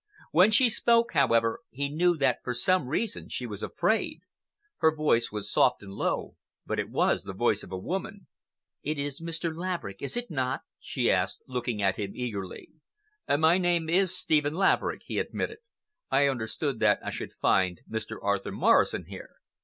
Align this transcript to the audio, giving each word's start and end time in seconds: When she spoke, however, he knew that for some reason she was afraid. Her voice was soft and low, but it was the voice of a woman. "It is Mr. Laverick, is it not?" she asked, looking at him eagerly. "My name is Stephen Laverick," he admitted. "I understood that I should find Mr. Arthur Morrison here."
When 0.31 0.49
she 0.49 0.67
spoke, 0.67 1.11
however, 1.13 1.59
he 1.69 1.87
knew 1.87 2.17
that 2.17 2.39
for 2.43 2.55
some 2.55 2.87
reason 2.87 3.29
she 3.29 3.45
was 3.45 3.61
afraid. 3.61 4.21
Her 4.77 4.95
voice 4.95 5.31
was 5.31 5.51
soft 5.53 5.83
and 5.83 5.93
low, 5.93 6.37
but 6.65 6.79
it 6.79 6.89
was 6.89 7.21
the 7.23 7.35
voice 7.35 7.61
of 7.61 7.71
a 7.71 7.77
woman. 7.77 8.25
"It 8.81 8.97
is 8.97 9.21
Mr. 9.21 9.55
Laverick, 9.55 10.01
is 10.01 10.17
it 10.17 10.31
not?" 10.31 10.61
she 10.79 11.11
asked, 11.11 11.43
looking 11.47 11.83
at 11.83 11.97
him 11.97 12.13
eagerly. 12.15 12.69
"My 13.27 13.59
name 13.59 13.91
is 13.91 14.17
Stephen 14.17 14.55
Laverick," 14.55 15.03
he 15.05 15.19
admitted. 15.19 15.59
"I 16.09 16.25
understood 16.25 16.79
that 16.79 16.97
I 17.05 17.11
should 17.11 17.31
find 17.31 17.81
Mr. 17.87 18.17
Arthur 18.19 18.51
Morrison 18.51 19.05
here." 19.05 19.35